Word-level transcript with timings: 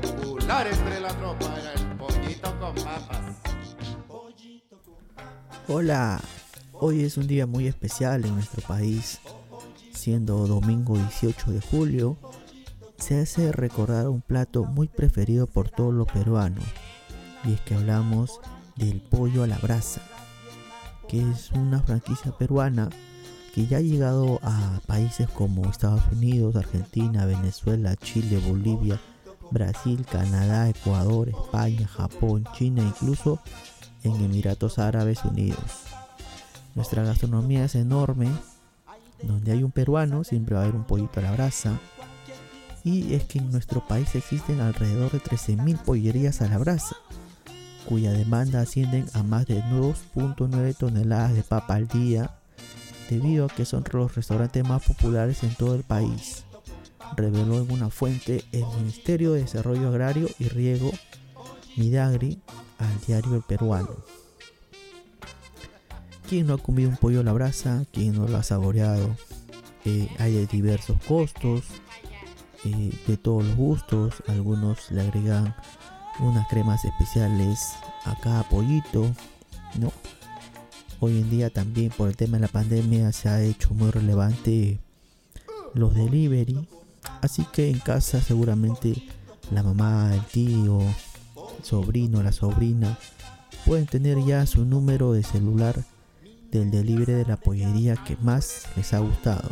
Popular 0.00 0.66
entre 0.66 1.00
la 1.00 1.14
tropa 1.16 1.46
era 1.60 1.72
el 1.74 1.96
pollito 1.96 2.58
con 2.58 2.74
papas. 2.74 3.36
Hola, 5.68 6.20
hoy 6.72 7.04
es 7.04 7.16
un 7.16 7.28
día 7.28 7.46
muy 7.46 7.68
especial 7.68 8.24
en 8.24 8.34
nuestro 8.34 8.62
país. 8.62 9.20
Siendo 9.92 10.48
domingo 10.48 10.96
18 10.96 11.52
de 11.52 11.60
julio, 11.60 12.16
se 12.98 13.20
hace 13.20 13.52
recordar 13.52 14.08
un 14.08 14.22
plato 14.22 14.64
muy 14.64 14.88
preferido 14.88 15.46
por 15.46 15.70
todos 15.70 15.94
los 15.94 16.08
peruanos. 16.08 16.64
Y 17.44 17.52
es 17.52 17.60
que 17.60 17.76
hablamos 17.76 18.40
del 18.74 19.00
pollo 19.00 19.44
a 19.44 19.46
la 19.46 19.58
brasa, 19.58 20.02
que 21.06 21.20
es 21.30 21.52
una 21.52 21.80
franquicia 21.80 22.32
peruana 22.32 22.90
que 23.54 23.66
ya 23.66 23.78
ha 23.78 23.80
llegado 23.80 24.38
a 24.42 24.80
países 24.86 25.28
como 25.28 25.68
Estados 25.68 26.02
Unidos, 26.12 26.56
Argentina, 26.56 27.26
Venezuela, 27.26 27.96
Chile, 27.96 28.40
Bolivia, 28.46 29.00
Brasil, 29.50 30.04
Canadá, 30.10 30.68
Ecuador, 30.68 31.28
España, 31.28 31.88
Japón, 31.88 32.44
China, 32.56 32.82
incluso 32.82 33.40
en 34.02 34.14
Emiratos 34.16 34.78
Árabes 34.78 35.24
Unidos. 35.24 35.58
Nuestra 36.74 37.02
gastronomía 37.02 37.64
es 37.64 37.74
enorme, 37.74 38.28
donde 39.22 39.52
hay 39.52 39.62
un 39.62 39.72
peruano 39.72 40.24
siempre 40.24 40.54
va 40.54 40.62
a 40.62 40.64
haber 40.64 40.76
un 40.76 40.84
pollito 40.84 41.20
a 41.20 41.24
la 41.24 41.32
brasa. 41.32 41.78
Y 42.84 43.14
es 43.14 43.24
que 43.24 43.38
en 43.38 43.50
nuestro 43.50 43.86
país 43.86 44.14
existen 44.14 44.60
alrededor 44.60 45.10
de 45.10 45.20
13.000 45.20 45.78
pollerías 45.82 46.40
a 46.40 46.48
la 46.48 46.56
brasa, 46.56 46.96
cuya 47.86 48.12
demanda 48.12 48.60
ascienden 48.60 49.06
a 49.12 49.22
más 49.22 49.46
de 49.46 49.62
2.9 49.64 50.76
toneladas 50.76 51.34
de 51.34 51.42
papa 51.42 51.74
al 51.74 51.88
día, 51.88 52.39
debido 53.10 53.46
a 53.46 53.48
que 53.48 53.64
son 53.64 53.84
los 53.92 54.14
restaurantes 54.14 54.66
más 54.66 54.84
populares 54.84 55.42
en 55.42 55.54
todo 55.56 55.74
el 55.74 55.82
país, 55.82 56.44
reveló 57.16 57.60
en 57.60 57.72
una 57.72 57.90
fuente 57.90 58.44
el 58.52 58.64
Ministerio 58.78 59.32
de 59.32 59.40
Desarrollo 59.40 59.88
Agrario 59.88 60.28
y 60.38 60.44
Riego, 60.44 60.92
Midagri, 61.76 62.40
al 62.78 63.00
diario 63.06 63.34
El 63.34 63.42
Peruano. 63.42 63.96
¿Quién 66.28 66.46
no 66.46 66.54
ha 66.54 66.58
comido 66.58 66.88
un 66.88 66.96
pollo 66.96 67.20
a 67.20 67.24
la 67.24 67.32
brasa? 67.32 67.84
¿Quién 67.92 68.14
no 68.14 68.28
lo 68.28 68.36
ha 68.36 68.44
saboreado? 68.44 69.16
Eh, 69.84 70.08
hay 70.18 70.34
de 70.34 70.46
diversos 70.46 70.96
costos, 71.08 71.64
eh, 72.64 72.92
de 73.08 73.16
todos 73.16 73.44
los 73.44 73.56
gustos. 73.56 74.22
Algunos 74.28 74.92
le 74.92 75.00
agregan 75.00 75.56
unas 76.20 76.46
cremas 76.48 76.84
especiales 76.84 77.58
a 78.04 78.14
cada 78.20 78.44
pollito, 78.44 79.10
¿no? 79.80 79.92
Hoy 81.02 81.18
en 81.18 81.30
día 81.30 81.48
también 81.48 81.90
por 81.96 82.10
el 82.10 82.16
tema 82.16 82.36
de 82.36 82.42
la 82.42 82.48
pandemia 82.48 83.10
se 83.12 83.30
ha 83.30 83.42
hecho 83.42 83.72
muy 83.72 83.90
relevante 83.90 84.80
los 85.72 85.94
delivery. 85.94 86.68
Así 87.22 87.46
que 87.54 87.70
en 87.70 87.78
casa 87.78 88.20
seguramente 88.20 89.02
la 89.50 89.62
mamá, 89.62 90.14
el 90.14 90.22
tío, 90.26 90.80
el 90.82 91.64
sobrino, 91.64 92.22
la 92.22 92.32
sobrina 92.32 92.98
pueden 93.64 93.86
tener 93.86 94.22
ya 94.26 94.44
su 94.44 94.66
número 94.66 95.14
de 95.14 95.22
celular 95.22 95.82
del 96.50 96.70
delivery 96.70 97.14
de 97.14 97.24
la 97.24 97.38
pollería 97.38 97.96
que 97.96 98.18
más 98.18 98.66
les 98.76 98.92
ha 98.92 98.98
gustado. 98.98 99.48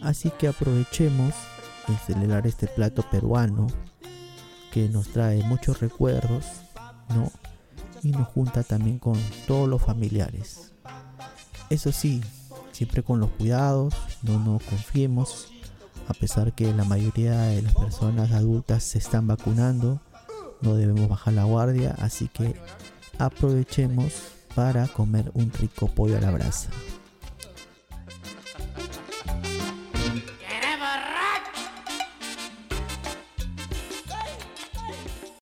Así 0.00 0.30
que 0.38 0.48
aprovechemos 0.48 1.34
de 1.86 1.96
celebrar 2.06 2.46
este 2.46 2.66
plato 2.66 3.04
peruano 3.10 3.66
que 4.72 4.88
nos 4.88 5.08
trae 5.08 5.42
muchos 5.42 5.80
recuerdos, 5.80 6.46
¿no? 7.10 7.30
Y 8.04 8.12
nos 8.12 8.28
junta 8.28 8.62
también 8.62 9.00
con 9.00 9.18
todos 9.48 9.68
los 9.68 9.82
familiares. 9.82 10.70
Eso 11.70 11.90
sí, 11.90 12.22
siempre 12.70 13.02
con 13.02 13.18
los 13.18 13.30
cuidados, 13.30 13.94
no 14.22 14.38
nos 14.38 14.62
confiemos, 14.62 15.48
a 16.06 16.14
pesar 16.14 16.52
que 16.52 16.72
la 16.72 16.84
mayoría 16.84 17.36
de 17.40 17.62
las 17.62 17.74
personas 17.74 18.30
adultas 18.30 18.84
se 18.84 18.98
están 18.98 19.26
vacunando, 19.26 20.00
no 20.60 20.74
debemos 20.74 21.08
bajar 21.08 21.34
la 21.34 21.44
guardia, 21.44 21.96
así 21.98 22.28
que 22.28 22.54
aprovechemos 23.18 24.12
para 24.54 24.86
comer 24.86 25.30
un 25.34 25.50
rico 25.52 25.88
pollo 25.88 26.18
a 26.18 26.20
la 26.20 26.30
brasa. 26.30 26.70